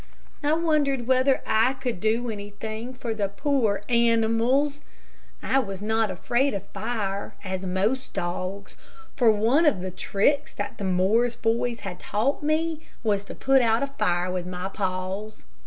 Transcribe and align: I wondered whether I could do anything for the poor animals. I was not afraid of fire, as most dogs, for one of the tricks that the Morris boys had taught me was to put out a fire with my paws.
I 0.41 0.53
wondered 0.53 1.05
whether 1.05 1.43
I 1.45 1.73
could 1.73 1.99
do 1.99 2.31
anything 2.31 2.95
for 2.95 3.13
the 3.13 3.27
poor 3.29 3.83
animals. 3.87 4.81
I 5.43 5.59
was 5.59 5.79
not 5.83 6.09
afraid 6.09 6.55
of 6.55 6.65
fire, 6.69 7.35
as 7.43 7.67
most 7.67 8.11
dogs, 8.11 8.75
for 9.15 9.29
one 9.31 9.67
of 9.67 9.81
the 9.81 9.91
tricks 9.91 10.55
that 10.55 10.79
the 10.79 10.85
Morris 10.85 11.35
boys 11.35 11.81
had 11.81 11.99
taught 11.99 12.41
me 12.41 12.81
was 13.03 13.23
to 13.25 13.35
put 13.35 13.61
out 13.61 13.83
a 13.83 13.87
fire 14.01 14.31
with 14.31 14.47
my 14.47 14.69
paws. 14.69 15.43